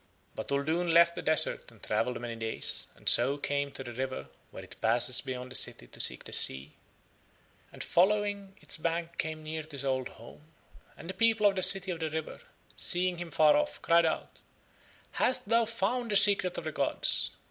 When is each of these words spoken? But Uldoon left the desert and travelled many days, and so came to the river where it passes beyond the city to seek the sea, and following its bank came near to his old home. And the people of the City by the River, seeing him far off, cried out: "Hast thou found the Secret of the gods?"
But 0.33 0.47
Uldoon 0.51 0.89
left 0.91 1.13
the 1.13 1.21
desert 1.21 1.69
and 1.71 1.79
travelled 1.79 2.19
many 2.19 2.35
days, 2.35 2.87
and 2.95 3.07
so 3.07 3.37
came 3.37 3.69
to 3.73 3.83
the 3.83 3.93
river 3.93 4.29
where 4.49 4.63
it 4.63 4.81
passes 4.81 5.21
beyond 5.21 5.51
the 5.51 5.55
city 5.55 5.85
to 5.85 5.99
seek 5.99 6.23
the 6.23 6.33
sea, 6.33 6.71
and 7.71 7.83
following 7.83 8.55
its 8.61 8.77
bank 8.77 9.19
came 9.19 9.43
near 9.43 9.61
to 9.61 9.69
his 9.69 9.85
old 9.85 10.09
home. 10.09 10.41
And 10.97 11.07
the 11.07 11.13
people 11.13 11.45
of 11.45 11.55
the 11.55 11.61
City 11.61 11.91
by 11.91 11.99
the 11.99 12.09
River, 12.09 12.41
seeing 12.75 13.19
him 13.19 13.29
far 13.29 13.55
off, 13.55 13.79
cried 13.83 14.07
out: 14.07 14.41
"Hast 15.11 15.47
thou 15.49 15.65
found 15.65 16.09
the 16.09 16.15
Secret 16.15 16.57
of 16.57 16.63
the 16.63 16.71
gods?" 16.71 17.29